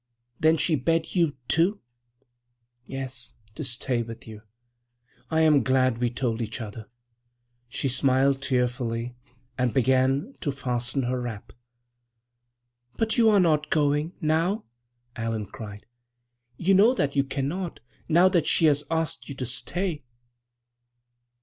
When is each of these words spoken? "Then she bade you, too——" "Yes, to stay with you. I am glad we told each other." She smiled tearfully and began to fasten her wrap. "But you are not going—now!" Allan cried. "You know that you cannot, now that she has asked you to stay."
"Then 0.39 0.57
she 0.57 0.73
bade 0.73 1.13
you, 1.13 1.37
too——" 1.47 1.79
"Yes, 2.87 3.35
to 3.53 3.63
stay 3.63 4.01
with 4.01 4.27
you. 4.27 4.41
I 5.29 5.41
am 5.41 5.61
glad 5.61 5.99
we 5.99 6.09
told 6.09 6.41
each 6.41 6.59
other." 6.59 6.87
She 7.69 7.87
smiled 7.87 8.41
tearfully 8.41 9.13
and 9.59 9.75
began 9.75 10.33
to 10.41 10.51
fasten 10.51 11.03
her 11.03 11.21
wrap. 11.21 11.53
"But 12.97 13.19
you 13.19 13.29
are 13.29 13.39
not 13.39 13.69
going—now!" 13.69 14.63
Allan 15.15 15.45
cried. 15.45 15.85
"You 16.57 16.73
know 16.73 16.95
that 16.95 17.15
you 17.15 17.23
cannot, 17.23 17.79
now 18.09 18.27
that 18.27 18.47
she 18.47 18.65
has 18.65 18.83
asked 18.89 19.29
you 19.29 19.35
to 19.35 19.45
stay." 19.45 20.03